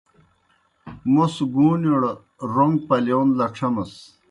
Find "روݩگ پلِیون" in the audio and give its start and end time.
2.53-3.27